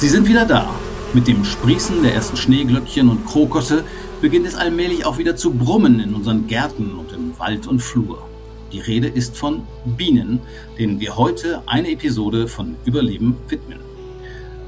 [0.00, 0.74] Sie sind wieder da.
[1.12, 3.84] Mit dem Sprießen der ersten Schneeglöckchen und Krokusse
[4.22, 8.26] beginnt es allmählich auch wieder zu brummen in unseren Gärten und in Wald und Flur.
[8.72, 10.40] Die Rede ist von Bienen,
[10.78, 13.80] denen wir heute eine Episode von Überleben widmen.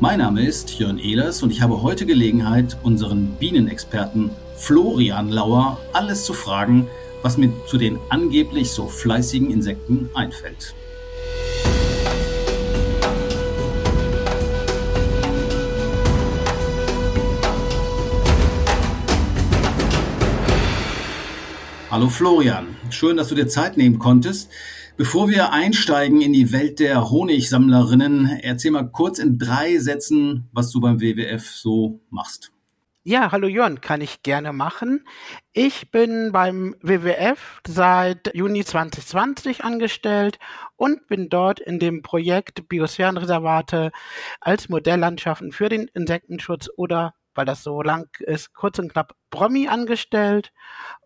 [0.01, 6.27] Mein Name ist Jörn Ehlers und ich habe heute Gelegenheit, unseren Bienenexperten Florian Lauer alles
[6.27, 6.89] zu fragen,
[7.23, 10.75] was mir zu den angeblich so fleißigen Insekten einfällt.
[21.93, 24.51] Hallo Florian, schön, dass du dir Zeit nehmen konntest.
[24.97, 30.71] Bevor wir einsteigen in die Welt der Honigsammlerinnen, erzähl mal kurz in drei Sätzen, was
[30.71, 32.51] du beim WWF so machst.
[33.05, 35.07] Ja, hallo Jörn, kann ich gerne machen.
[35.53, 40.39] Ich bin beim WWF seit Juni 2020 angestellt
[40.77, 43.93] und bin dort in dem Projekt Biosphärenreservate
[44.41, 49.69] als Modelllandschaften für den Insektenschutz oder weil das so lang ist, kurz und knapp Promi
[49.69, 50.53] angestellt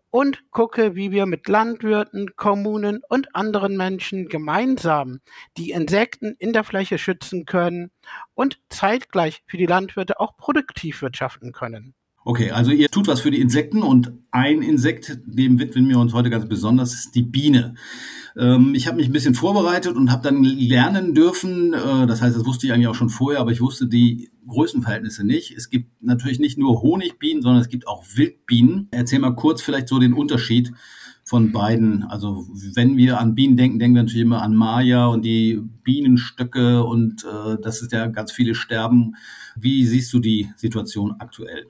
[0.09, 5.19] und gucke, wie wir mit Landwirten, Kommunen und anderen Menschen gemeinsam
[5.57, 7.91] die Insekten in der Fläche schützen können
[8.33, 11.96] und zeitgleich für die Landwirte auch produktiv wirtschaften können.
[12.27, 16.11] Okay, also ihr tut was für die Insekten und ein Insekt, dem widmen wir uns
[16.11, 17.75] heute ganz besonders, ist die Biene.
[18.35, 22.35] Ähm, ich habe mich ein bisschen vorbereitet und habe dann lernen dürfen, äh, das heißt,
[22.35, 25.55] das wusste ich eigentlich auch schon vorher, aber ich wusste die Größenverhältnisse nicht.
[25.55, 28.89] Es gibt natürlich nicht nur Honigbienen, sondern es gibt auch Wildbienen.
[28.91, 30.73] Erzähl mal kurz vielleicht so den Unterschied
[31.23, 32.03] von beiden.
[32.03, 36.83] Also wenn wir an Bienen denken, denken wir natürlich immer an Maya und die Bienenstöcke
[36.83, 39.15] und äh, das ist ja ganz viele sterben.
[39.55, 41.67] Wie siehst du die Situation aktuell?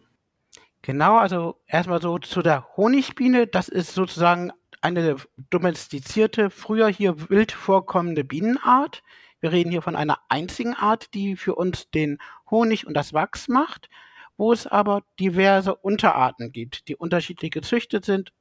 [0.87, 3.45] Genau, also erstmal so zu der Honigbiene.
[3.45, 5.17] Das ist sozusagen eine
[5.49, 9.03] domestizierte, früher hier wild vorkommende Bienenart.
[9.41, 13.49] Wir reden hier von einer einzigen Art, die für uns den Honig und das Wachs
[13.49, 13.89] macht,
[14.37, 18.31] wo es aber diverse Unterarten gibt, die unterschiedlich gezüchtet sind,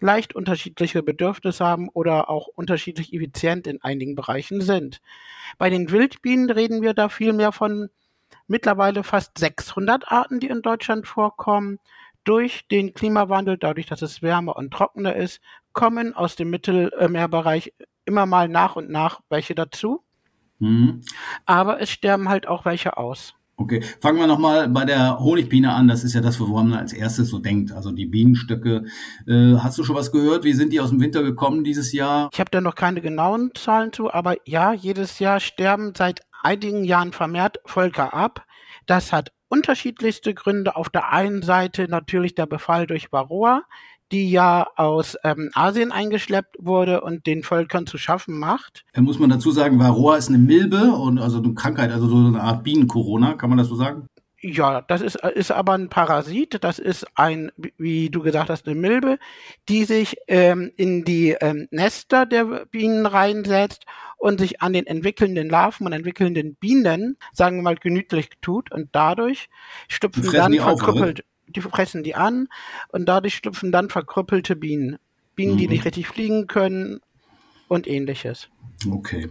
[0.00, 5.02] leicht unterschiedliche Bedürfnisse haben oder auch unterschiedlich effizient in einigen Bereichen sind.
[5.58, 7.90] Bei den Wildbienen reden wir da vielmehr von
[8.52, 11.78] mittlerweile fast 600 Arten, die in Deutschland vorkommen.
[12.22, 15.40] Durch den Klimawandel, dadurch, dass es wärmer und trockener ist,
[15.72, 17.72] kommen aus dem Mittelmeerbereich
[18.04, 20.04] immer mal nach und nach welche dazu.
[20.60, 21.00] Mhm.
[21.46, 23.34] Aber es sterben halt auch welche aus.
[23.56, 25.88] Okay, fangen wir nochmal bei der Honigbiene an.
[25.88, 27.72] Das ist ja das, woran man als erstes so denkt.
[27.72, 28.84] Also die Bienenstöcke.
[29.26, 30.44] Äh, hast du schon was gehört?
[30.44, 32.28] Wie sind die aus dem Winter gekommen dieses Jahr?
[32.32, 36.84] Ich habe da noch keine genauen Zahlen zu, aber ja, jedes Jahr sterben seit einigen
[36.84, 38.44] Jahren vermehrt Völker ab.
[38.86, 40.76] Das hat unterschiedlichste Gründe.
[40.76, 43.62] Auf der einen Seite natürlich der Befall durch Varroa,
[44.12, 48.84] die ja aus ähm, Asien eingeschleppt wurde und den Völkern zu schaffen macht.
[48.92, 52.16] Da muss man dazu sagen, Varroa ist eine Milbe und also eine Krankheit, also so
[52.16, 54.06] eine Art Bienen-Corona, kann man das so sagen?
[54.44, 56.64] Ja, das ist, ist aber ein Parasit.
[56.64, 59.18] Das ist ein, wie du gesagt hast, eine Milbe,
[59.68, 63.86] die sich ähm, in die ähm, Nester der Bienen reinsetzt
[64.18, 68.88] und sich an den entwickelnden Larven und entwickelnden Bienen, sagen wir mal, genütlich tut und
[68.90, 69.48] dadurch
[69.86, 72.48] schlüpfen dann verkrüppelt, die fressen die an
[72.88, 74.98] und dadurch schlüpfen dann verkrüppelte Bienen.
[75.36, 75.58] Bienen, mhm.
[75.58, 77.00] die nicht richtig fliegen können
[77.68, 78.48] und ähnliches.
[78.90, 79.28] Okay.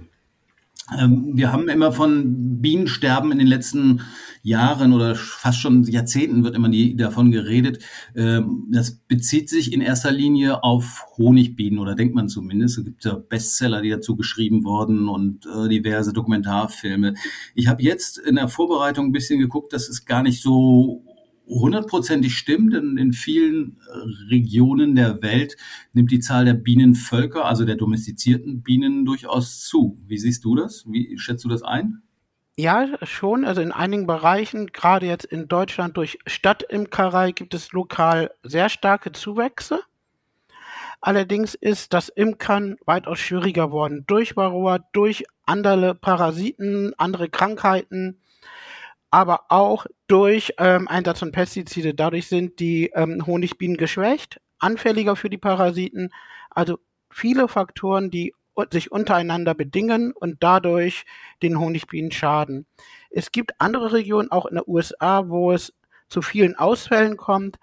[0.98, 4.02] Ähm, wir haben immer von Bienensterben in den letzten
[4.44, 7.84] Jahren oder fast schon Jahrzehnten wird immer die, davon geredet.
[8.16, 12.80] Ähm, das bezieht sich in erster Linie auf Honigbienen oder denkt man zumindest.
[12.80, 17.14] Es gibt ja Bestseller, die dazu geschrieben wurden und äh, diverse Dokumentarfilme.
[17.56, 21.06] Ich habe jetzt in der Vorbereitung ein bisschen geguckt, das ist gar nicht so
[21.48, 23.78] hundertprozentig stimmt, denn in vielen
[24.30, 25.58] Regionen der Welt
[25.94, 30.00] nimmt die Zahl der Bienenvölker, also der domestizierten Bienen, durchaus zu.
[30.08, 30.86] Wie siehst du das?
[30.88, 32.02] Wie schätzt du das ein?
[32.62, 33.44] Ja, schon.
[33.44, 39.12] Also in einigen Bereichen, gerade jetzt in Deutschland durch Stadtimkerei, gibt es lokal sehr starke
[39.12, 39.82] Zuwächse.
[41.00, 48.22] Allerdings ist das Imkern weitaus schwieriger worden durch Varroa, durch andere Parasiten, andere Krankheiten
[49.10, 51.96] aber auch durch ähm, Einsatz von Pestizide.
[51.96, 56.14] Dadurch sind die ähm, Honigbienen geschwächt, anfälliger für die Parasiten.
[56.52, 56.78] Also
[57.10, 58.34] viele Faktoren, die
[58.72, 61.06] sich untereinander bedingen und dadurch
[61.42, 62.66] den Honigbienen schaden.
[63.10, 65.74] Es gibt andere Regionen, auch in der USA, wo es
[66.08, 67.58] zu vielen Ausfällen kommt,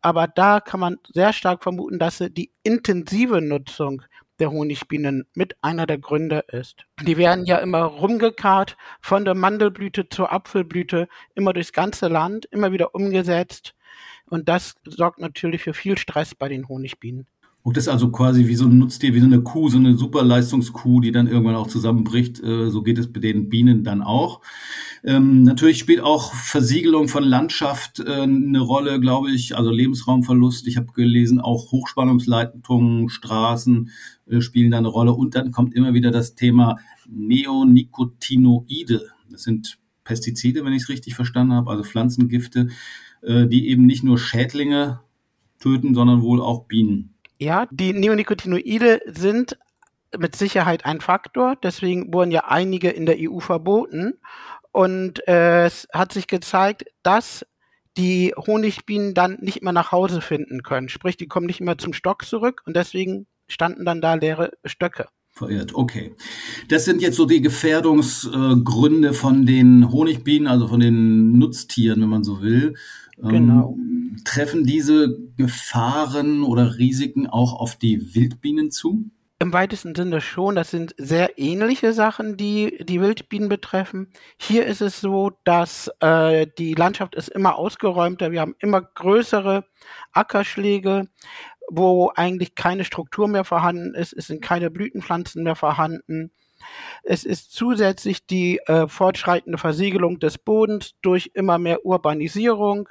[0.00, 4.02] aber da kann man sehr stark vermuten, dass die intensive Nutzung
[4.38, 6.86] der Honigbienen mit einer der Gründe ist.
[7.02, 12.72] Die werden ja immer rumgekarrt, von der Mandelblüte zur Apfelblüte, immer durchs ganze Land, immer
[12.72, 13.74] wieder umgesetzt.
[14.30, 17.26] Und das sorgt natürlich für viel Stress bei den Honigbienen.
[17.62, 19.94] Und das ist also quasi wie so ein Nutztier, wie so eine Kuh, so eine
[19.96, 22.42] Superleistungskuh, die dann irgendwann auch zusammenbricht.
[22.42, 24.40] Äh, so geht es bei den Bienen dann auch.
[25.04, 29.56] Ähm, natürlich spielt auch Versiegelung von Landschaft äh, eine Rolle, glaube ich.
[29.56, 30.66] Also Lebensraumverlust.
[30.68, 33.90] Ich habe gelesen, auch Hochspannungsleitungen, Straßen
[34.26, 35.12] äh, spielen da eine Rolle.
[35.12, 36.76] Und dann kommt immer wieder das Thema
[37.10, 39.02] Neonicotinoide.
[39.30, 42.68] Das sind Pestizide, wenn ich es richtig verstanden habe, also Pflanzengifte,
[43.22, 45.00] äh, die eben nicht nur Schädlinge
[45.58, 47.14] töten, sondern wohl auch Bienen.
[47.40, 49.58] Ja, die Neonicotinoide sind
[50.16, 51.56] mit Sicherheit ein Faktor.
[51.62, 54.14] Deswegen wurden ja einige in der EU verboten.
[54.72, 57.46] Und äh, es hat sich gezeigt, dass
[57.96, 60.90] die Honigbienen dann nicht mehr nach Hause finden können.
[60.90, 65.08] Sprich, die kommen nicht mehr zum Stock zurück und deswegen standen dann da leere Stöcke.
[65.32, 66.14] Verirrt, okay.
[66.68, 72.08] Das sind jetzt so die Gefährdungsgründe äh, von den Honigbienen, also von den Nutztieren, wenn
[72.08, 72.74] man so will.
[73.22, 73.76] Genau.
[73.78, 79.10] Ähm, treffen diese Gefahren oder Risiken auch auf die Wildbienen zu?
[79.42, 80.54] Im weitesten Sinne schon.
[80.54, 84.12] Das sind sehr ähnliche Sachen, die die Wildbienen betreffen.
[84.38, 88.32] Hier ist es so, dass äh, die Landschaft ist immer ausgeräumter.
[88.32, 89.64] Wir haben immer größere
[90.12, 91.08] Ackerschläge,
[91.70, 94.12] wo eigentlich keine Struktur mehr vorhanden ist.
[94.12, 96.32] Es sind keine Blütenpflanzen mehr vorhanden.
[97.02, 102.88] Es ist zusätzlich die äh, fortschreitende Versiegelung des Bodens durch immer mehr Urbanisierung.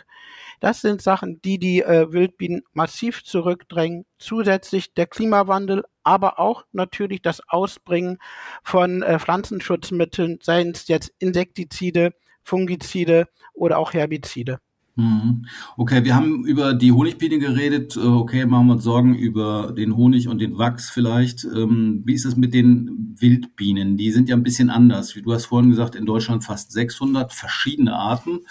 [0.59, 4.05] Das sind Sachen, die die äh, Wildbienen massiv zurückdrängen.
[4.17, 8.17] Zusätzlich der Klimawandel, aber auch natürlich das Ausbringen
[8.63, 12.13] von äh, Pflanzenschutzmitteln, seien es jetzt Insektizide,
[12.43, 14.59] Fungizide oder auch Herbizide.
[14.99, 15.45] Mhm.
[15.77, 17.95] Okay, wir haben über die Honigbiene geredet.
[17.95, 21.45] Äh, okay, machen wir uns Sorgen über den Honig und den Wachs vielleicht.
[21.45, 23.95] Ähm, wie ist es mit den Wildbienen?
[23.95, 25.15] Die sind ja ein bisschen anders.
[25.15, 28.41] Wie du hast vorhin gesagt, in Deutschland fast 600 verschiedene Arten.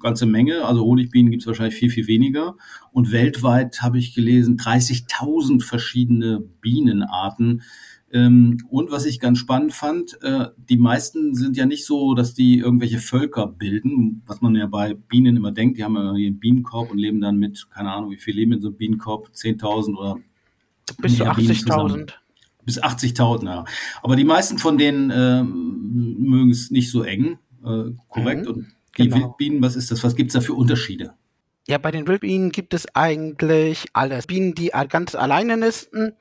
[0.00, 0.64] Ganze Menge.
[0.64, 2.56] Also Honigbienen gibt es wahrscheinlich viel, viel weniger.
[2.90, 7.62] Und weltweit habe ich gelesen, 30.000 verschiedene Bienenarten.
[8.14, 12.32] Ähm, und was ich ganz spannend fand, äh, die meisten sind ja nicht so, dass
[12.32, 15.78] die irgendwelche Völker bilden, was man ja bei Bienen immer denkt.
[15.78, 18.60] Die haben ja einen Bienenkorb und leben dann mit, keine Ahnung, wie viel leben in
[18.60, 19.30] so einem Bienenkorb?
[19.34, 20.18] 10.000 oder
[20.98, 22.12] bis zu 80.000.
[22.64, 23.64] Bis 80.000, ja.
[24.00, 28.46] Aber die meisten von denen äh, mögen es nicht so eng, äh, korrekt.
[28.46, 28.66] Mhm, und
[28.96, 29.16] die genau.
[29.16, 30.04] Wildbienen, was ist das?
[30.04, 31.14] Was gibt es da für Unterschiede?
[31.66, 34.28] Ja, bei den Wildbienen gibt es eigentlich alles.
[34.28, 36.12] Bienen, die ganz alleine nisten,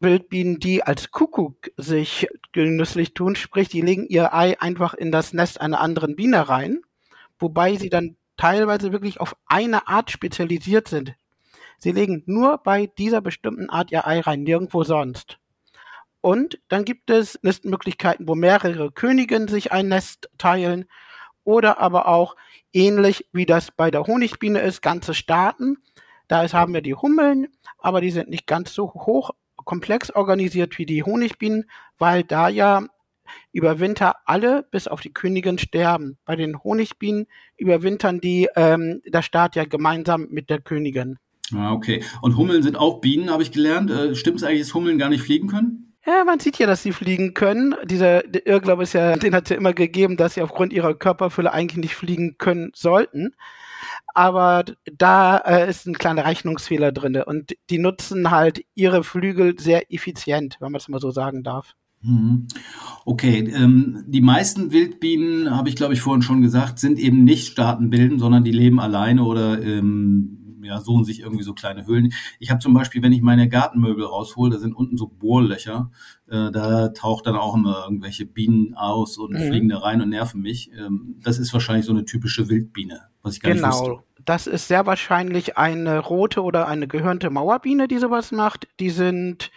[0.00, 5.32] Wildbienen, die als Kuckuck sich genüsslich tun, sprich, die legen ihr Ei einfach in das
[5.32, 6.80] Nest einer anderen Biene rein,
[7.38, 11.14] wobei sie dann teilweise wirklich auf eine Art spezialisiert sind.
[11.78, 15.38] Sie legen nur bei dieser bestimmten Art ihr Ei rein, nirgendwo sonst.
[16.22, 20.86] Und dann gibt es Nistmöglichkeiten, wo mehrere Königinnen sich ein Nest teilen
[21.44, 22.36] oder aber auch
[22.72, 25.78] ähnlich wie das bei der Honigbiene ist, ganze Staaten.
[26.28, 27.48] Da haben wir die Hummeln,
[27.78, 29.30] aber die sind nicht ganz so hoch
[29.64, 31.64] komplex organisiert wie die Honigbienen,
[31.98, 32.86] weil da ja
[33.52, 36.18] über Winter alle bis auf die Königin sterben.
[36.24, 37.26] Bei den Honigbienen
[37.56, 41.18] überwintern die ähm, der Staat ja gemeinsam mit der Königin.
[41.54, 42.02] Ah, okay.
[42.22, 43.90] Und Hummeln sind auch Bienen, habe ich gelernt.
[43.90, 45.94] Äh, Stimmt es eigentlich, dass Hummeln gar nicht fliegen können?
[46.06, 47.74] Ja, man sieht ja, dass sie fliegen können.
[47.84, 51.52] Dieser Irrglaube ist ja, den hat es ja immer gegeben, dass sie aufgrund ihrer Körperfülle
[51.52, 53.34] eigentlich nicht fliegen können sollten
[54.14, 59.92] aber da äh, ist ein kleiner Rechnungsfehler drin und die nutzen halt ihre Flügel sehr
[59.92, 61.74] effizient, wenn man es mal so sagen darf.
[62.02, 62.48] Mhm.
[63.04, 67.48] Okay, ähm, die meisten Wildbienen, habe ich glaube ich vorhin schon gesagt, sind eben nicht
[67.48, 72.12] Staatenbilden, sondern die leben alleine oder ähm, ja, suchen sich irgendwie so kleine Höhlen.
[72.38, 75.90] Ich habe zum Beispiel, wenn ich meine Gartenmöbel raushole, da sind unten so Bohrlöcher.
[76.28, 79.48] Äh, da taucht dann auch immer irgendwelche Bienen aus und mhm.
[79.48, 80.70] fliegen da rein und nerven mich.
[80.72, 83.68] Ähm, das ist wahrscheinlich so eine typische Wildbiene, was ich gar genau.
[83.68, 84.04] nicht wusste.
[84.24, 88.68] Das ist sehr wahrscheinlich eine rote oder eine gehörnte Mauerbiene, die sowas macht.
[88.78, 89.50] Die sind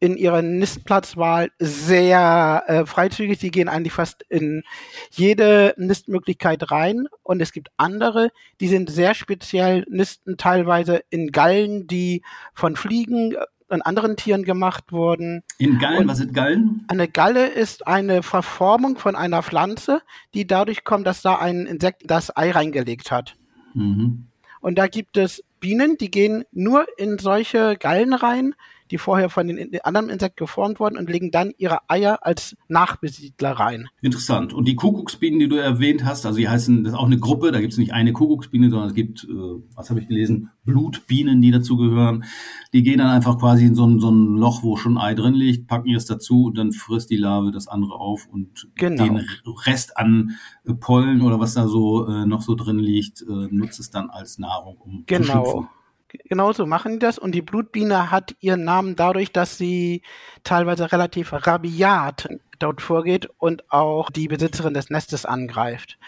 [0.00, 3.38] in ihrer Nistplatzwahl sehr äh, freizügig.
[3.38, 4.62] Die gehen eigentlich fast in
[5.10, 7.08] jede Nistmöglichkeit rein.
[7.22, 12.22] Und es gibt andere, die sind sehr speziell, nisten teilweise in Gallen, die
[12.54, 13.34] von Fliegen
[13.68, 15.42] und anderen Tieren gemacht wurden.
[15.58, 16.84] In Gallen, und was sind Gallen?
[16.88, 20.02] Eine Galle ist eine Verformung von einer Pflanze,
[20.32, 23.36] die dadurch kommt, dass da ein Insekt das Ei reingelegt hat.
[23.74, 24.28] Mhm.
[24.60, 28.54] Und da gibt es Bienen, die gehen nur in solche Gallen rein,
[28.90, 33.52] die vorher von den anderen Insekten geformt wurden und legen dann ihre Eier als Nachbesiedler
[33.52, 33.88] rein.
[34.00, 34.52] Interessant.
[34.52, 37.52] Und die Kuckucksbienen, die du erwähnt hast, also die heißen, das ist auch eine Gruppe,
[37.52, 41.40] da gibt es nicht eine Kuckucksbiene, sondern es gibt, äh, was habe ich gelesen, Blutbienen,
[41.40, 42.24] die dazu gehören.
[42.72, 45.34] Die gehen dann einfach quasi in so ein, so ein Loch, wo schon Ei drin
[45.34, 49.04] liegt, packen es dazu und dann frisst die Larve das andere auf und genau.
[49.04, 49.26] den
[49.66, 53.80] Rest an äh, Pollen oder was da so äh, noch so drin liegt, äh, nutzt
[53.80, 55.24] es dann als Nahrung, um genau.
[55.24, 55.68] zu schlüpfen.
[56.08, 60.02] Genauso machen die das und die Blutbiene hat ihren Namen dadurch, dass sie
[60.42, 65.98] teilweise relativ rabiat dort vorgeht und auch die Besitzerin des Nestes angreift.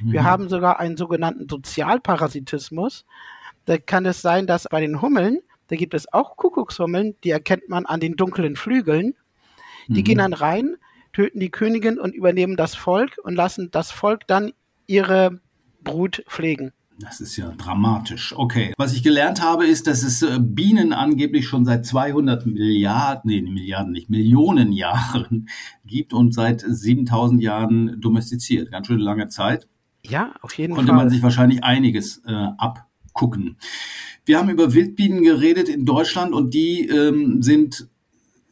[0.00, 0.12] Mhm.
[0.12, 3.04] Wir haben sogar einen sogenannten Sozialparasitismus.
[3.64, 7.68] Da kann es sein, dass bei den Hummeln, da gibt es auch Kuckuckshummeln, die erkennt
[7.68, 9.14] man an den dunklen Flügeln.
[9.88, 10.04] Die mhm.
[10.04, 10.76] gehen dann rein,
[11.12, 14.52] töten die Königin und übernehmen das Volk und lassen das Volk dann
[14.86, 15.40] ihre
[15.82, 16.72] Brut pflegen.
[17.00, 18.34] Das ist ja dramatisch.
[18.36, 18.74] Okay.
[18.76, 23.40] Was ich gelernt habe, ist, dass es äh, Bienen angeblich schon seit 200 Milliarden, nee,
[23.40, 25.48] Milliarden nicht, Millionen Jahren
[25.86, 28.70] gibt und seit 7000 Jahren domestiziert.
[28.70, 29.66] Ganz schön lange Zeit.
[30.04, 30.96] Ja, auf jeden Konnte Fall.
[30.96, 33.56] Konnte man sich wahrscheinlich einiges äh, abgucken.
[34.26, 37.88] Wir haben über Wildbienen geredet in Deutschland und die ähm, sind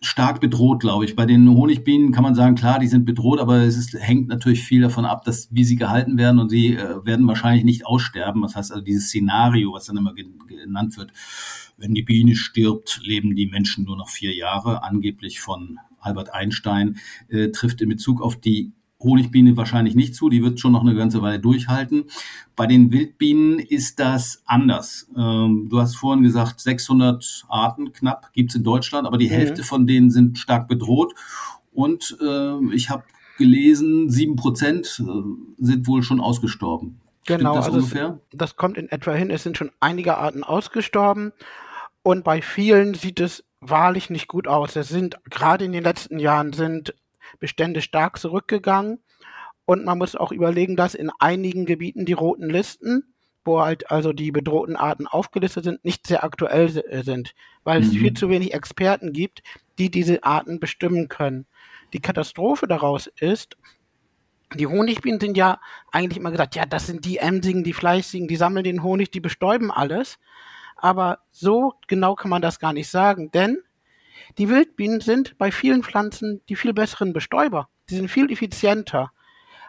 [0.00, 1.16] stark bedroht, glaube ich.
[1.16, 4.62] Bei den Honigbienen kann man sagen, klar, die sind bedroht, aber es ist, hängt natürlich
[4.62, 8.42] viel davon ab, dass, wie sie gehalten werden und sie äh, werden wahrscheinlich nicht aussterben.
[8.42, 11.12] Das heißt also dieses Szenario, was dann immer genannt wird,
[11.76, 16.98] wenn die Biene stirbt, leben die Menschen nur noch vier Jahre, angeblich von Albert Einstein,
[17.28, 20.94] äh, trifft in Bezug auf die Honigbiene wahrscheinlich nicht zu, die wird schon noch eine
[20.94, 22.04] ganze Weile durchhalten.
[22.56, 25.08] Bei den Wildbienen ist das anders.
[25.16, 29.34] Ähm, du hast vorhin gesagt, 600 Arten knapp gibt's in Deutschland, aber die mhm.
[29.34, 31.14] Hälfte von denen sind stark bedroht.
[31.72, 33.04] Und äh, ich habe
[33.38, 37.00] gelesen, sieben Prozent äh, sind wohl schon ausgestorben.
[37.24, 38.20] Genau, das also ungefähr?
[38.32, 39.30] Es, das kommt in etwa hin.
[39.30, 41.32] Es sind schon einige Arten ausgestorben
[42.02, 44.76] und bei vielen sieht es wahrlich nicht gut aus.
[44.76, 46.94] Es sind gerade in den letzten Jahren sind
[47.38, 49.00] Bestände stark zurückgegangen.
[49.64, 53.14] Und man muss auch überlegen, dass in einigen Gebieten die roten Listen,
[53.44, 57.86] wo halt also die bedrohten Arten aufgelistet sind, nicht sehr aktuell äh, sind, weil mhm.
[57.86, 59.42] es viel zu wenig Experten gibt,
[59.78, 61.46] die diese Arten bestimmen können.
[61.92, 63.56] Die Katastrophe daraus ist,
[64.54, 65.60] die Honigbienen sind ja
[65.92, 69.20] eigentlich immer gesagt, ja, das sind die Emsigen, die Fleißigen, die sammeln den Honig, die
[69.20, 70.18] bestäuben alles.
[70.76, 73.58] Aber so genau kann man das gar nicht sagen, denn
[74.38, 77.68] die Wildbienen sind bei vielen Pflanzen die viel besseren Bestäuber.
[77.90, 79.10] Die sind viel effizienter.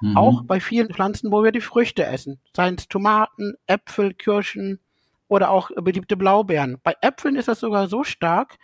[0.01, 0.17] Mhm.
[0.17, 2.39] Auch bei vielen Pflanzen, wo wir die Früchte essen.
[2.55, 4.79] Seien es Tomaten, Äpfel, Kirschen
[5.27, 6.79] oder auch beliebte Blaubeeren.
[6.83, 8.57] Bei Äpfeln ist das sogar so stark,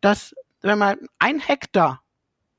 [0.00, 2.02] dass wenn man ein Hektar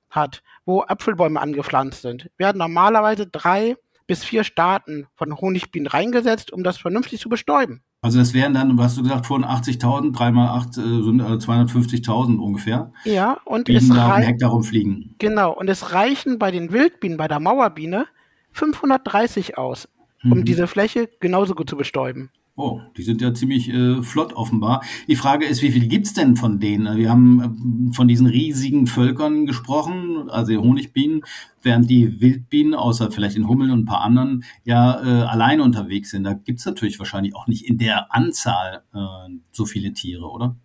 [0.10, 3.75] hat, wo Apfelbäume angepflanzt sind, werden normalerweise drei
[4.08, 7.84] bis vier Staaten von Honigbienen reingesetzt, um das vernünftig zu bestäuben.
[8.05, 12.91] Also das wären dann, was du gesagt, von 80.000, dreimal acht, äh, sind 250.000 ungefähr.
[13.03, 15.15] Ja, und Bienen es da Hektar rumfliegen.
[15.17, 18.05] Genau, und es reichen bei den Wildbienen, bei der Mauerbiene
[18.51, 19.89] 530 aus,
[20.24, 20.45] um mhm.
[20.45, 22.29] diese Fläche genauso gut zu bestäuben.
[22.57, 24.81] Oh, die sind ja ziemlich äh, flott offenbar.
[25.09, 26.95] Die Frage ist, wie viel gibt's denn von denen?
[26.95, 31.25] Wir haben äh, von diesen riesigen Völkern gesprochen, also Honigbienen,
[31.62, 36.12] während die Wildbienen, außer vielleicht in Hummeln und ein paar anderen, ja äh, alleine unterwegs
[36.12, 36.24] sind.
[36.24, 40.55] Da gibt's natürlich wahrscheinlich auch nicht in der Anzahl äh, so viele Tiere, oder?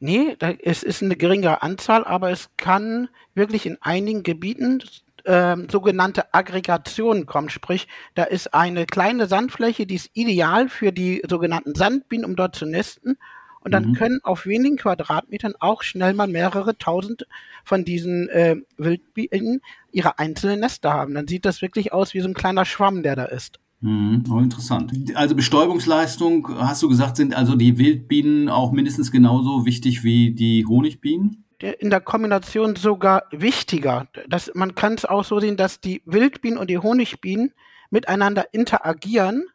[0.00, 4.82] Nee, es ist eine geringere Anzahl, aber es kann wirklich in einigen Gebieten
[5.28, 7.52] ähm, sogenannte Aggregation kommt.
[7.52, 12.56] Sprich, da ist eine kleine Sandfläche, die ist ideal für die sogenannten Sandbienen, um dort
[12.56, 13.18] zu nisten.
[13.60, 13.92] Und dann mhm.
[13.94, 17.26] können auf wenigen Quadratmetern auch schnell mal mehrere tausend
[17.64, 19.60] von diesen äh, Wildbienen
[19.92, 21.14] ihre einzelnen Nester haben.
[21.14, 23.60] Dann sieht das wirklich aus wie so ein kleiner Schwamm, der da ist.
[23.80, 24.92] Mhm, oh, interessant.
[25.14, 30.64] Also Bestäubungsleistung, hast du gesagt, sind also die Wildbienen auch mindestens genauso wichtig wie die
[30.66, 31.44] Honigbienen?
[31.60, 34.08] In der Kombination sogar wichtiger.
[34.28, 37.52] Das, man kann es auch so sehen, dass die Wildbienen und die Honigbienen
[37.90, 39.46] miteinander interagieren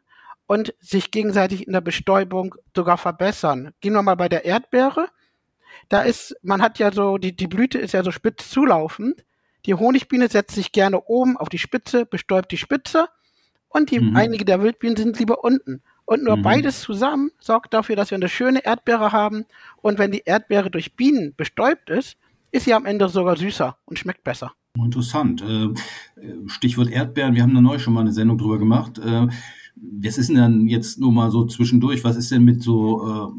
[0.46, 3.72] und sich gegenseitig in der Bestäubung sogar verbessern.
[3.80, 5.08] Gehen wir mal bei der Erdbeere.
[5.88, 9.24] Da ist, man hat ja so, die, die Blüte ist ja so spitz zulaufend.
[9.66, 13.08] Die Honigbiene setzt sich gerne oben auf die Spitze, bestäubt die Spitze
[13.68, 14.16] und die, mhm.
[14.16, 15.82] einige der Wildbienen sind lieber unten.
[16.06, 16.42] Und nur mhm.
[16.42, 19.46] beides zusammen sorgt dafür, dass wir eine schöne Erdbeere haben.
[19.80, 22.16] Und wenn die Erdbeere durch Bienen bestäubt ist,
[22.52, 24.52] ist sie am Ende sogar süßer und schmeckt besser.
[24.76, 25.42] Interessant.
[25.42, 25.68] Äh,
[26.46, 28.98] Stichwort Erdbeeren, wir haben da neu schon mal eine Sendung drüber gemacht.
[28.98, 29.28] Äh,
[29.76, 32.04] was ist denn dann jetzt nur mal so zwischendurch?
[32.04, 33.32] Was ist denn mit so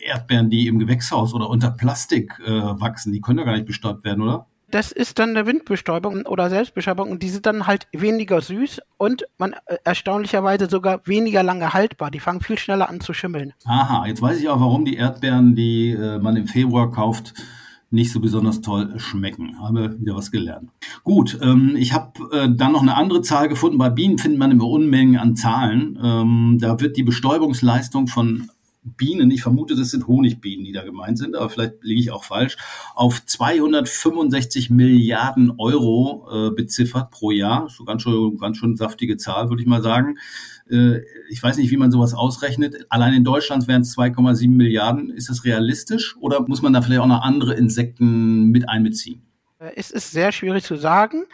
[0.00, 3.12] äh, Erdbeeren, die im Gewächshaus oder unter Plastik wachsen?
[3.12, 4.46] Die können ja gar nicht bestäubt werden, oder?
[4.70, 9.24] Das ist dann eine Windbestäubung oder Selbstbestäubung und die sind dann halt weniger süß und
[9.38, 12.10] man äh, erstaunlicherweise sogar weniger lange haltbar.
[12.10, 13.52] Die fangen viel schneller an zu schimmeln.
[13.64, 17.34] Aha, jetzt weiß ich auch, warum die Erdbeeren, die äh, man im Februar kauft,
[17.90, 19.60] nicht so besonders toll schmecken.
[19.60, 20.70] Habe wieder was gelernt.
[21.02, 23.78] Gut, ähm, ich habe äh, dann noch eine andere Zahl gefunden.
[23.78, 25.98] Bei Bienen findet man immer Unmengen an Zahlen.
[26.02, 28.48] Ähm, da wird die Bestäubungsleistung von
[28.96, 32.24] Bienen, ich vermute, das sind Honigbienen, die da gemeint sind, aber vielleicht liege ich auch
[32.24, 32.56] falsch,
[32.94, 37.68] auf 265 Milliarden Euro äh, beziffert pro Jahr.
[37.68, 40.18] So ganz schön, ganz schön saftige Zahl, würde ich mal sagen.
[40.70, 42.86] Äh, ich weiß nicht, wie man sowas ausrechnet.
[42.88, 45.10] Allein in Deutschland wären es 2,7 Milliarden.
[45.10, 49.22] Ist das realistisch oder muss man da vielleicht auch noch andere Insekten mit einbeziehen?
[49.74, 51.24] Es ist sehr schwierig zu sagen.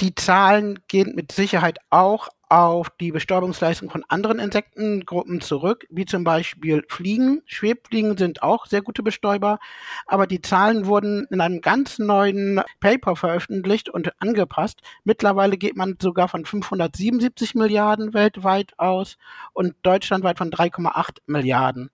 [0.00, 6.22] Die Zahlen gehen mit Sicherheit auch auf die Bestäubungsleistung von anderen Insektengruppen zurück, wie zum
[6.22, 7.40] Beispiel Fliegen.
[7.46, 9.58] Schwebfliegen sind auch sehr gute Bestäuber,
[10.04, 14.82] aber die Zahlen wurden in einem ganz neuen Paper veröffentlicht und angepasst.
[15.02, 19.16] Mittlerweile geht man sogar von 577 Milliarden weltweit aus
[19.54, 21.88] und deutschlandweit von 3,8 Milliarden.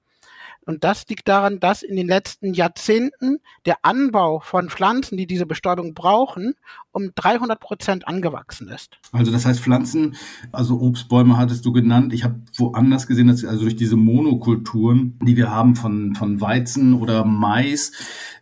[0.68, 5.46] Und das liegt daran, dass in den letzten Jahrzehnten der Anbau von Pflanzen, die diese
[5.46, 6.56] Bestäubung brauchen,
[6.92, 8.98] um 300 Prozent angewachsen ist.
[9.10, 10.16] Also das heißt Pflanzen,
[10.52, 12.12] also Obstbäume hattest du genannt.
[12.12, 16.92] Ich habe woanders gesehen, dass also durch diese Monokulturen, die wir haben von, von Weizen
[16.92, 17.92] oder Mais,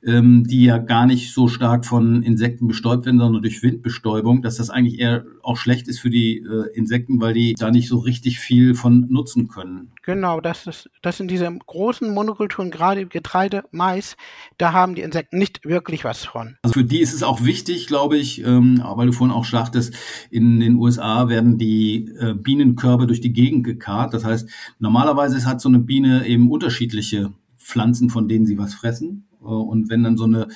[0.04, 4.56] ähm, die ja gar nicht so stark von Insekten bestäubt werden, sondern durch Windbestäubung, dass
[4.56, 7.98] das eigentlich eher auch schlecht ist für die äh, Insekten, weil die da nicht so
[7.98, 9.92] richtig viel von nutzen können.
[10.02, 14.16] Genau, das ist, das sind diese großen Monokulturen, gerade Getreide, Mais,
[14.58, 16.56] da haben die Insekten nicht wirklich was von.
[16.62, 19.94] Also für die ist es auch wichtig, glaube ich, ähm, weil du vorhin auch sagtest,
[20.30, 24.14] in den USA werden die äh, Bienenkörbe durch die Gegend gekarrt.
[24.14, 29.25] Das heißt, normalerweise hat so eine Biene eben unterschiedliche Pflanzen, von denen sie was fressen.
[29.46, 30.48] Äh, und wenn dann so eine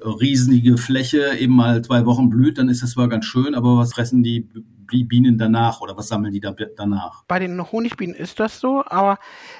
[0.00, 3.78] äh, riesige Fläche eben mal zwei Wochen blüht, dann ist das zwar ganz schön, aber
[3.78, 4.48] was fressen die
[4.88, 7.24] Bienen danach oder was sammeln die da danach?
[7.28, 9.18] Bei den Honigbienen ist das so, aber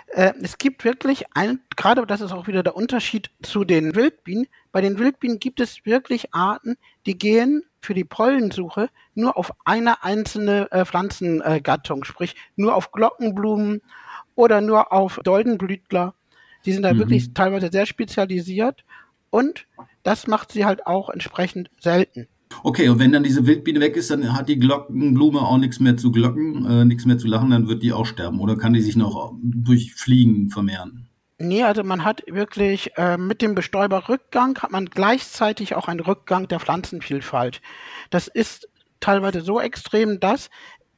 [0.08, 4.46] äh, es gibt wirklich ein, gerade das ist auch wieder der Unterschied zu den Wildbienen.
[4.72, 10.02] Bei den Wildbienen gibt es wirklich Arten, die gehen für die Pollensuche nur auf eine
[10.02, 13.82] einzelne äh, Pflanzengattung, sprich nur auf Glockenblumen
[14.34, 16.14] oder nur auf Doldenblütler
[16.64, 16.98] die sind da mhm.
[16.98, 18.84] wirklich teilweise sehr spezialisiert
[19.30, 19.66] und
[20.02, 22.28] das macht sie halt auch entsprechend selten.
[22.62, 25.96] Okay, und wenn dann diese Wildbiene weg ist, dann hat die Glockenblume auch nichts mehr
[25.96, 28.40] zu glocken, äh, nichts mehr zu lachen, dann wird die auch sterben.
[28.40, 31.08] Oder kann die sich noch durch Fliegen vermehren?
[31.38, 36.48] Nee, also man hat wirklich äh, mit dem Bestäuberrückgang hat man gleichzeitig auch einen Rückgang
[36.48, 37.60] der Pflanzenvielfalt.
[38.10, 40.50] Das ist teilweise so extrem, dass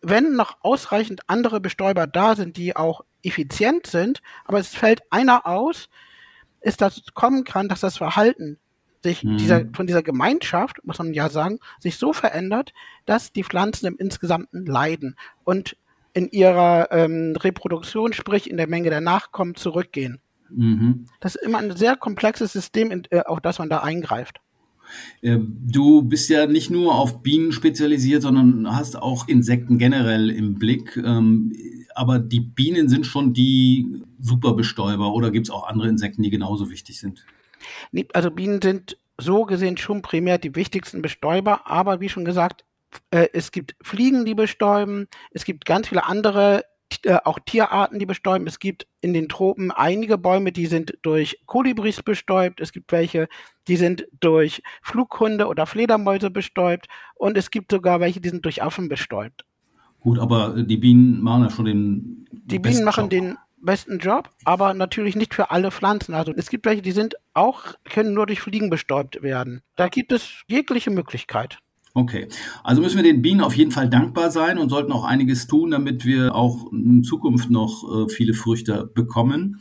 [0.02, 5.46] wenn noch ausreichend andere Bestäuber da sind, die auch effizient sind, aber es fällt einer
[5.46, 5.88] aus,
[6.60, 8.58] ist, dass es kommen kann, dass das Verhalten
[9.02, 9.38] sich mhm.
[9.38, 12.72] dieser, von dieser Gemeinschaft, muss man ja sagen, sich so verändert,
[13.06, 15.76] dass die Pflanzen im Insgesamten leiden und
[16.12, 20.20] in ihrer ähm, Reproduktion, sprich in der Menge der Nachkommen, zurückgehen.
[20.50, 21.06] Mhm.
[21.20, 24.40] Das ist immer ein sehr komplexes System, in, äh, auf das man da eingreift.
[25.22, 30.54] Ähm, du bist ja nicht nur auf Bienen spezialisiert, sondern hast auch Insekten generell im
[30.54, 30.96] Blick.
[30.96, 31.52] Ähm,
[31.94, 36.70] aber die Bienen sind schon die Superbestäuber oder gibt es auch andere Insekten, die genauso
[36.70, 37.24] wichtig sind?
[38.12, 42.64] Also Bienen sind so gesehen schon primär die wichtigsten Bestäuber, aber wie schon gesagt,
[43.10, 46.64] äh, es gibt Fliegen, die bestäuben, es gibt ganz viele andere,
[47.04, 48.46] äh, auch Tierarten, die bestäuben.
[48.46, 53.28] Es gibt in den Tropen einige Bäume, die sind durch Kolibris bestäubt, es gibt welche,
[53.68, 58.62] die sind durch Flughunde oder Fledermäuse bestäubt und es gibt sogar welche, die sind durch
[58.62, 59.44] Affen bestäubt.
[60.00, 62.28] Gut, aber die Bienen machen ja schon den.
[62.32, 63.10] Die Bienen machen Job.
[63.10, 66.14] den besten Job, aber natürlich nicht für alle Pflanzen.
[66.14, 69.62] Also es gibt welche, die sind auch, können nur durch Fliegen bestäubt werden.
[69.76, 71.58] Da gibt es jegliche Möglichkeit.
[71.92, 72.28] Okay,
[72.62, 75.72] also müssen wir den Bienen auf jeden Fall dankbar sein und sollten auch einiges tun,
[75.72, 79.60] damit wir auch in Zukunft noch äh, viele Früchte bekommen.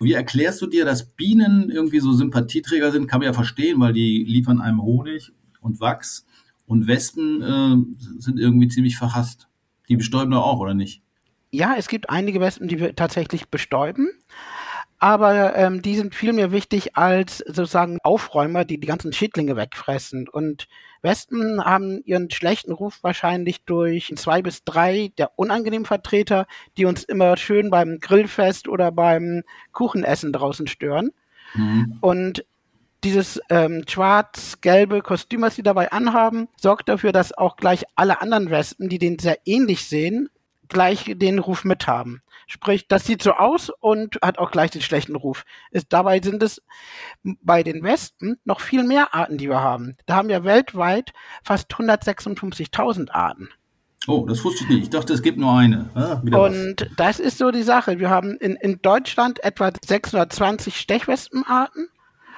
[0.00, 3.06] Wie erklärst du dir, dass Bienen irgendwie so Sympathieträger sind?
[3.06, 6.26] Kann man ja verstehen, weil die liefern einem Honig und Wachs
[6.66, 9.48] und Wespen äh, sind irgendwie ziemlich verhasst.
[9.88, 11.02] Die bestäuben doch auch, oder nicht?
[11.50, 14.10] Ja, es gibt einige Wespen, die wir tatsächlich bestäuben.
[14.98, 20.28] Aber ähm, die sind viel mehr wichtig als sozusagen Aufräumer, die die ganzen Schädlinge wegfressen.
[20.28, 20.66] Und
[21.02, 27.04] Wespen haben ihren schlechten Ruf wahrscheinlich durch zwei bis drei der unangenehmen Vertreter, die uns
[27.04, 31.12] immer schön beim Grillfest oder beim Kuchenessen draußen stören.
[31.54, 31.98] Mhm.
[32.00, 32.44] Und
[33.04, 38.50] dieses ähm, schwarz-gelbe Kostüm, was sie dabei anhaben, sorgt dafür, dass auch gleich alle anderen
[38.50, 40.28] Wespen, die den sehr ähnlich sehen,
[40.68, 42.22] gleich den Ruf mithaben.
[42.46, 45.44] Sprich, das sieht so aus und hat auch gleich den schlechten Ruf.
[45.70, 46.62] Ist, dabei sind es
[47.22, 49.96] bei den Wespen noch viel mehr Arten, die wir haben.
[50.06, 53.48] Da haben wir weltweit fast 156.000 Arten.
[54.06, 54.82] Oh, das wusste ich nicht.
[54.84, 55.90] Ich dachte, es gibt nur eine.
[55.94, 56.88] Ah, und was.
[56.96, 57.98] das ist so die Sache.
[57.98, 61.88] Wir haben in, in Deutschland etwa 620 Stechwespenarten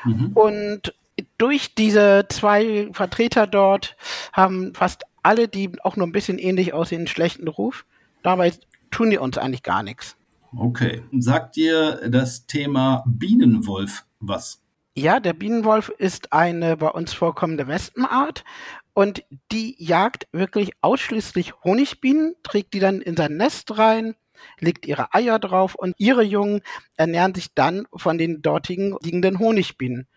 [0.05, 0.33] Mhm.
[0.35, 0.95] Und
[1.39, 3.97] durch diese zwei Vertreter dort
[4.33, 7.85] haben fast alle, die auch nur ein bisschen ähnlich aussehen, einen schlechten Ruf.
[8.23, 8.53] Dabei
[8.91, 10.17] tun die uns eigentlich gar nichts.
[10.57, 11.03] Okay.
[11.19, 14.61] Sagt dir das Thema Bienenwolf was?
[14.97, 18.45] Ja, der Bienenwolf ist eine bei uns vorkommende Wespenart
[18.93, 24.17] und die jagt wirklich ausschließlich Honigbienen, trägt die dann in sein Nest rein,
[24.59, 26.63] legt ihre Eier drauf und ihre Jungen
[26.97, 30.09] ernähren sich dann von den dortigen liegenden Honigbienen.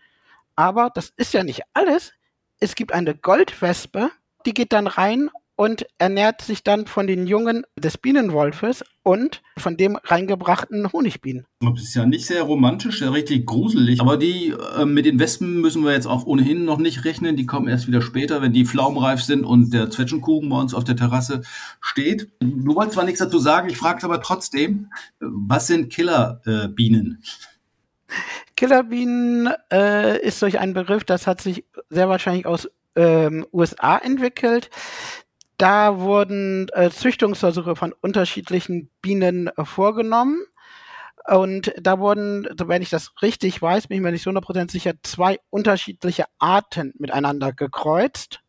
[0.56, 2.12] Aber das ist ja nicht alles.
[2.58, 4.10] Es gibt eine Goldwespe,
[4.44, 9.76] die geht dann rein und ernährt sich dann von den Jungen des Bienenwolfes und von
[9.76, 11.46] dem reingebrachten Honigbienen.
[11.60, 14.00] Das ist ja nicht sehr romantisch, ja richtig gruselig.
[14.00, 17.36] Aber die äh, mit den Wespen müssen wir jetzt auch ohnehin noch nicht rechnen.
[17.36, 20.84] Die kommen erst wieder später, wenn die pflaumenreif sind und der Zwetschgenkuchen bei uns auf
[20.84, 21.42] der Terrasse
[21.80, 22.30] steht.
[22.40, 24.90] Du wolltest zwar nichts dazu sagen, ich frage aber trotzdem,
[25.20, 27.22] was sind Killerbienen?
[27.22, 28.14] Äh,
[28.56, 34.70] Killerbienen äh, ist durch einen Begriff, das hat sich sehr wahrscheinlich aus ähm, USA entwickelt.
[35.56, 40.44] Da wurden äh, Züchtungsversuche von unterschiedlichen Bienen äh, vorgenommen.
[41.26, 44.92] Und da wurden, wenn ich das richtig weiß, bin ich mir nicht so 100% sicher,
[45.02, 48.40] zwei unterschiedliche Arten miteinander gekreuzt.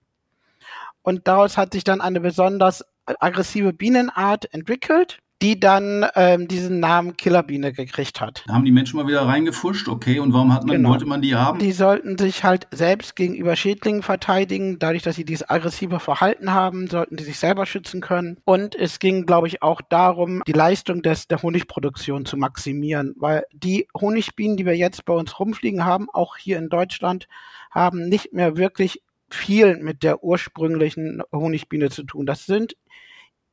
[1.01, 7.17] Und daraus hat sich dann eine besonders aggressive Bienenart entwickelt die dann ähm, diesen Namen
[7.17, 8.43] Killerbiene gekriegt hat.
[8.47, 10.89] Da haben die Menschen mal wieder reingefuscht, okay, und warum hat man, genau.
[10.89, 11.59] wollte man die haben?
[11.59, 16.87] Die sollten sich halt selbst gegenüber Schädlingen verteidigen, dadurch, dass sie dieses aggressive Verhalten haben,
[16.87, 18.37] sollten die sich selber schützen können.
[18.45, 23.43] Und es ging, glaube ich, auch darum, die Leistung des, der Honigproduktion zu maximieren, weil
[23.51, 27.27] die Honigbienen, die wir jetzt bei uns rumfliegen haben, auch hier in Deutschland,
[27.71, 32.25] haben nicht mehr wirklich viel mit der ursprünglichen Honigbiene zu tun.
[32.25, 32.75] Das sind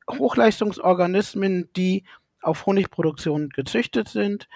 [0.09, 2.03] Hochleistungsorganismen, die
[2.41, 4.47] auf Honigproduktion gezüchtet sind,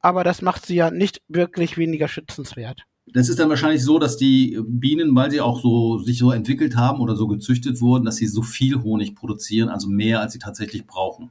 [0.00, 2.84] aber das macht sie ja nicht wirklich weniger schützenswert.
[3.06, 6.74] Das ist dann wahrscheinlich so, dass die Bienen, weil sie auch so sich so entwickelt
[6.76, 10.38] haben oder so gezüchtet wurden, dass sie so viel Honig produzieren, also mehr als sie
[10.38, 11.30] tatsächlich brauchen.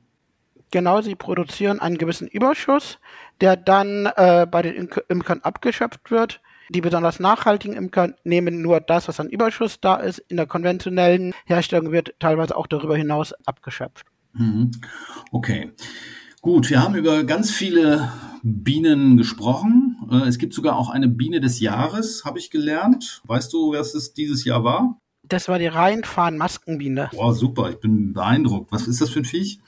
[0.69, 2.99] Genau, sie produzieren einen gewissen Überschuss,
[3.41, 6.41] der dann äh, bei den Imkern abgeschöpft wird
[6.73, 10.19] die besonders nachhaltigen Imker nehmen nur das, was an Überschuss da ist.
[10.19, 14.05] In der konventionellen Herstellung wird teilweise auch darüber hinaus abgeschöpft.
[14.33, 14.71] Mhm.
[15.31, 15.71] Okay.
[16.41, 19.97] Gut, wir haben über ganz viele Bienen gesprochen.
[20.11, 23.21] Äh, es gibt sogar auch eine Biene des Jahres, habe ich gelernt.
[23.25, 24.99] Weißt du, was es dieses Jahr war?
[25.23, 27.09] Das war die Rheinfahren-Maskenbiene.
[27.13, 28.73] Boah, super, ich bin beeindruckt.
[28.73, 29.59] Was ist das für ein Viech?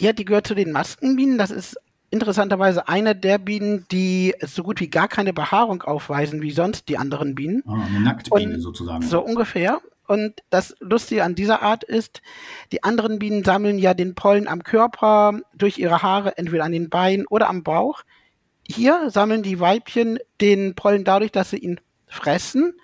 [0.00, 1.36] Ja, die gehört zu den Maskenbienen.
[1.36, 1.76] Das ist
[2.14, 6.96] interessanterweise eine der Bienen, die so gut wie gar keine Behaarung aufweisen wie sonst die
[6.96, 7.64] anderen Bienen.
[7.66, 9.02] Ah, eine Nacktbiene sozusagen.
[9.02, 9.80] So ungefähr.
[10.06, 12.22] Und das Lustige an dieser Art ist,
[12.70, 16.88] die anderen Bienen sammeln ja den Pollen am Körper durch ihre Haare, entweder an den
[16.88, 18.02] Beinen oder am Bauch.
[18.66, 22.74] Hier sammeln die Weibchen den Pollen dadurch, dass sie ihn fressen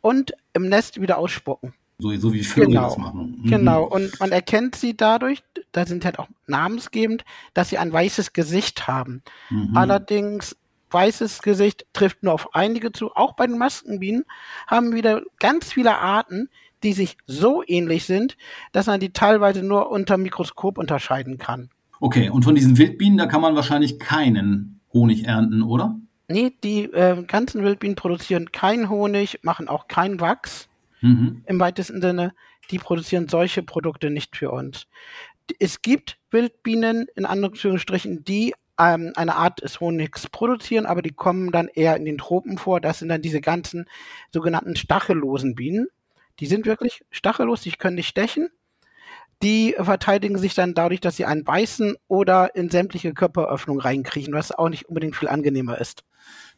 [0.00, 1.74] und im Nest wieder ausspucken.
[1.98, 2.82] So, so wie Vögel genau.
[2.84, 3.40] das machen.
[3.42, 3.50] Mhm.
[3.50, 8.32] Genau, und man erkennt sie dadurch, da sind halt auch namensgebend, dass sie ein weißes
[8.32, 9.22] Gesicht haben.
[9.50, 9.76] Mhm.
[9.76, 10.56] Allerdings
[10.90, 13.12] weißes Gesicht trifft nur auf einige zu.
[13.14, 14.24] Auch bei den Maskenbienen
[14.66, 16.48] haben wieder ganz viele Arten,
[16.82, 18.36] die sich so ähnlich sind,
[18.72, 21.70] dass man die teilweise nur unter Mikroskop unterscheiden kann.
[22.00, 25.98] Okay, und von diesen Wildbienen, da kann man wahrscheinlich keinen Honig ernten, oder?
[26.28, 30.68] Nee, die äh, ganzen Wildbienen produzieren keinen Honig, machen auch keinen Wachs
[31.04, 31.42] mhm.
[31.46, 32.34] im weitesten Sinne,
[32.70, 34.86] die produzieren solche Produkte nicht für uns.
[35.58, 41.52] Es gibt Wildbienen, in Anführungsstrichen, die ähm, eine Art des Honigs produzieren, aber die kommen
[41.52, 42.80] dann eher in den Tropen vor.
[42.80, 43.86] Das sind dann diese ganzen
[44.32, 45.88] sogenannten stachellosen Bienen.
[46.40, 48.48] Die sind wirklich stachellos, die können nicht stechen.
[49.42, 54.52] Die verteidigen sich dann dadurch, dass sie einen beißen oder in sämtliche Körperöffnungen reinkriechen, was
[54.52, 56.04] auch nicht unbedingt viel angenehmer ist.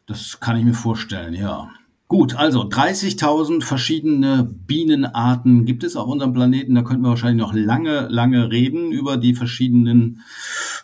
[0.05, 1.69] Das kann ich mir vorstellen, ja.
[2.09, 6.73] Gut, also 30.000 verschiedene Bienenarten gibt es auf unserem Planeten.
[6.73, 10.21] Da könnten wir wahrscheinlich noch lange, lange reden über die verschiedenen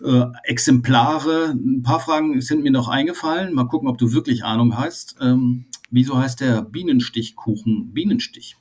[0.04, 1.52] äh, Exemplare.
[1.52, 3.54] Ein paar Fragen sind mir noch eingefallen.
[3.54, 5.16] Mal gucken, ob du wirklich Ahnung hast.
[5.22, 8.58] Ähm, wieso heißt der Bienenstichkuchen Bienenstich?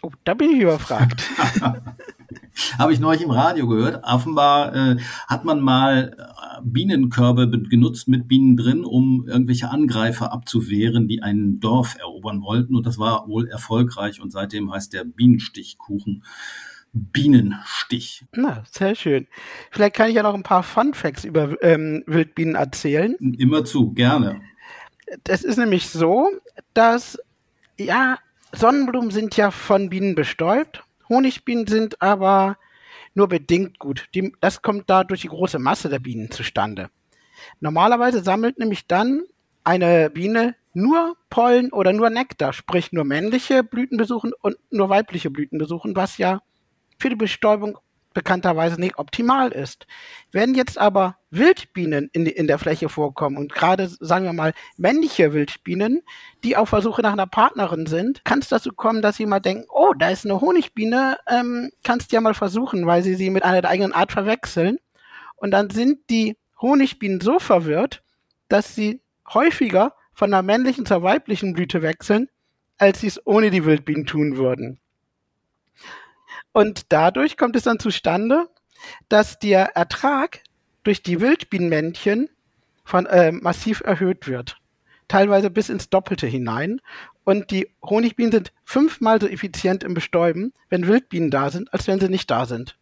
[0.00, 1.22] Oh, da bin ich überfragt.
[2.78, 4.02] Habe ich neulich im Radio gehört.
[4.04, 11.08] Offenbar äh, hat man mal äh, Bienenkörbe genutzt mit Bienen drin, um irgendwelche Angreifer abzuwehren,
[11.08, 12.74] die ein Dorf erobern wollten.
[12.74, 14.20] Und das war wohl erfolgreich.
[14.20, 16.24] Und seitdem heißt der Bienenstichkuchen
[16.92, 18.24] Bienenstich.
[18.32, 19.26] Na, sehr schön.
[19.70, 23.14] Vielleicht kann ich ja noch ein paar Fun Facts über ähm, Wildbienen erzählen.
[23.38, 24.40] Immer zu, gerne.
[25.24, 26.30] Das ist nämlich so,
[26.72, 27.18] dass
[27.78, 28.18] ja
[28.52, 32.58] Sonnenblumen sind ja von Bienen bestäubt Honigbienen sind aber
[33.14, 34.08] nur bedingt gut.
[34.14, 36.90] Die, das kommt da durch die große Masse der Bienen zustande.
[37.60, 39.24] Normalerweise sammelt nämlich dann
[39.64, 45.30] eine Biene nur Pollen oder nur Nektar, sprich nur männliche Blüten besuchen und nur weibliche
[45.30, 46.42] Blüten besuchen, was ja
[46.98, 47.78] für die Bestäubung
[48.16, 49.86] bekannterweise nicht optimal ist.
[50.32, 55.34] Wenn jetzt aber Wildbienen in, in der Fläche vorkommen und gerade, sagen wir mal, männliche
[55.34, 56.00] Wildbienen,
[56.42, 59.66] die auf Versuche nach einer Partnerin sind, kann es dazu kommen, dass sie mal denken,
[59.68, 63.60] oh, da ist eine Honigbiene, ähm, kannst ja mal versuchen, weil sie sie mit einer
[63.60, 64.78] der eigenen Art verwechseln.
[65.36, 68.02] Und dann sind die Honigbienen so verwirrt,
[68.48, 72.30] dass sie häufiger von der männlichen zur weiblichen Blüte wechseln,
[72.78, 74.80] als sie es ohne die Wildbienen tun würden.
[76.56, 78.48] Und dadurch kommt es dann zustande,
[79.10, 80.40] dass der Ertrag
[80.84, 82.30] durch die Wildbienenmännchen
[82.82, 84.56] von, äh, massiv erhöht wird.
[85.06, 86.80] Teilweise bis ins Doppelte hinein.
[87.24, 92.00] Und die Honigbienen sind fünfmal so effizient im Bestäuben, wenn Wildbienen da sind, als wenn
[92.00, 92.78] sie nicht da sind.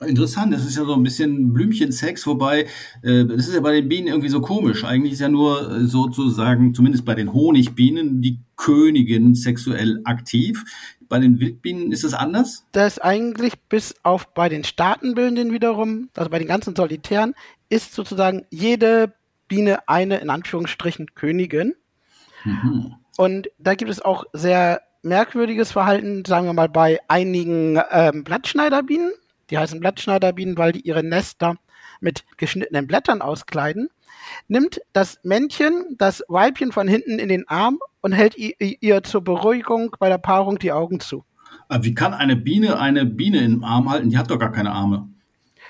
[0.00, 2.66] Interessant, das ist ja so ein bisschen Blümchensex, wobei
[3.02, 4.84] äh, das ist ja bei den Bienen irgendwie so komisch.
[4.84, 10.64] Eigentlich ist ja nur äh, sozusagen, zumindest bei den Honigbienen, die Königin sexuell aktiv.
[11.12, 12.64] Bei den Wildbienen ist es anders?
[12.72, 17.34] Das ist eigentlich bis auf bei den Staatenbildenden wiederum, also bei den ganzen Solitären,
[17.68, 19.12] ist sozusagen jede
[19.46, 21.74] Biene eine, in Anführungsstrichen, Königin.
[22.44, 22.94] Mhm.
[23.18, 29.12] Und da gibt es auch sehr merkwürdiges Verhalten, sagen wir mal, bei einigen ähm, Blattschneiderbienen.
[29.50, 31.56] Die heißen Blattschneiderbienen, weil die ihre Nester
[32.00, 33.88] mit geschnittenen Blättern auskleiden.
[34.48, 39.22] Nimmt das Männchen das Weibchen von hinten in den Arm und hält ihr, ihr zur
[39.22, 41.24] Beruhigung bei der Paarung die Augen zu.
[41.80, 44.10] Wie kann eine Biene eine Biene im Arm halten?
[44.10, 45.08] Die hat doch gar keine Arme.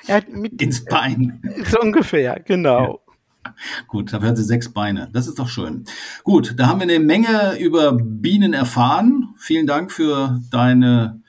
[0.08, 1.40] Hat mit, Ins Bein.
[1.64, 3.00] So ungefähr, genau.
[3.44, 3.54] Ja.
[3.88, 5.08] Gut, dafür hat sie sechs Beine.
[5.12, 5.84] Das ist doch schön.
[6.22, 9.34] Gut, da haben wir eine Menge über Bienen erfahren.
[9.36, 11.21] Vielen Dank für deine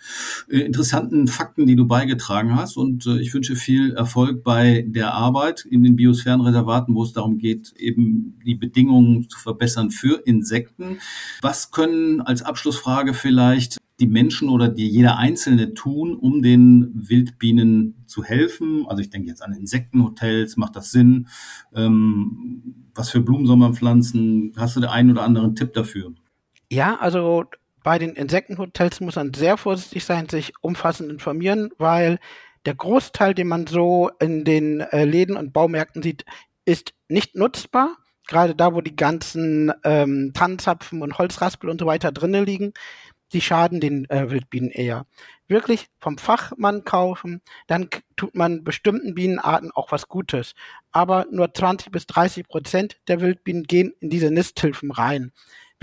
[0.50, 2.78] äh, interessanten Fakten, die du beigetragen hast.
[2.78, 7.38] Und äh, ich wünsche viel Erfolg bei der Arbeit in den Biosphärenreservaten, wo es darum
[7.38, 11.00] geht, eben die Bedingungen zu verbessern für Insekten.
[11.42, 18.04] Was können als Abschlussfrage vielleicht die Menschen oder die jeder Einzelne tun, um den Wildbienen
[18.06, 18.86] zu helfen?
[18.88, 21.28] Also ich denke jetzt an Insektenhotels, macht das Sinn?
[21.74, 24.54] Ähm, was für Blumen soll man pflanzen?
[24.58, 26.14] Hast du den einen oder anderen Tipp dafür?
[26.72, 27.46] Ja, also
[27.84, 32.20] bei den Insektenhotels muss man sehr vorsichtig sein, sich umfassend informieren, weil
[32.66, 36.26] der Großteil, den man so in den äh, Läden und Baumärkten sieht,
[36.66, 37.98] ist nicht nutzbar.
[38.26, 42.74] Gerade da, wo die ganzen ähm, Tannenzapfen und Holzraspel und so weiter drinnen liegen,
[43.34, 45.06] die schaden den äh, Wildbienen eher.
[45.48, 50.54] Wirklich vom Fachmann kaufen, dann tut man bestimmten Bienenarten auch was Gutes.
[50.94, 55.34] Aber nur 20 bis 30 Prozent der Wildbienen gehen in diese Nisthilfen rein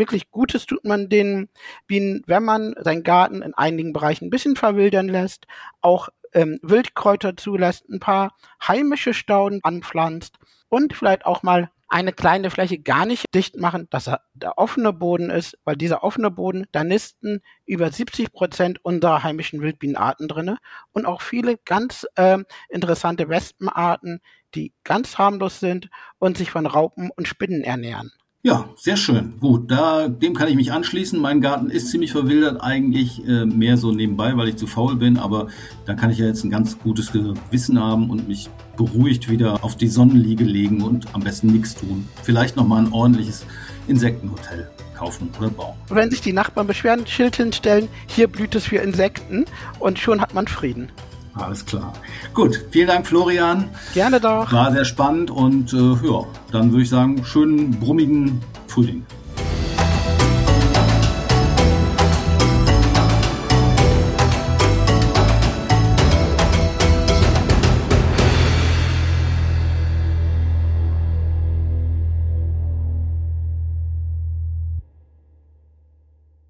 [0.01, 1.49] wirklich Gutes tut man den
[1.87, 5.47] Bienen, wenn man seinen Garten in einigen Bereichen ein bisschen verwildern lässt,
[5.81, 8.35] auch ähm, Wildkräuter zulässt, ein paar
[8.67, 14.07] heimische Stauden anpflanzt und vielleicht auch mal eine kleine Fläche gar nicht dicht machen, dass
[14.07, 19.25] er der offene Boden ist, weil dieser offene Boden, da nisten über 70 Prozent unserer
[19.25, 20.59] heimischen Wildbienenarten drinne
[20.93, 24.21] und auch viele ganz äh, interessante Wespenarten,
[24.55, 28.13] die ganz harmlos sind und sich von Raupen und Spinnen ernähren.
[28.43, 29.35] Ja, sehr schön.
[29.39, 31.21] Gut, da, dem kann ich mich anschließen.
[31.21, 35.19] Mein Garten ist ziemlich verwildert, eigentlich äh, mehr so nebenbei, weil ich zu faul bin,
[35.19, 35.49] aber
[35.85, 38.49] da kann ich ja jetzt ein ganz gutes Gewissen haben und mich
[38.79, 42.09] beruhigt wieder auf die Sonnenliege legen und am besten nichts tun.
[42.23, 43.45] Vielleicht nochmal ein ordentliches
[43.89, 45.75] Insektenhotel kaufen oder bauen.
[45.91, 49.45] Wenn sich die Nachbarn beschweren, Schild hinstellen, hier blüht es für Insekten
[49.81, 50.91] und schon hat man Frieden.
[51.35, 51.93] Alles klar.
[52.35, 53.69] Gut, vielen Dank, Florian.
[53.95, 54.53] Gerne doch.
[54.53, 59.05] War sehr spannend und äh, ja, dann würde ich sagen, schönen brummigen Frühling.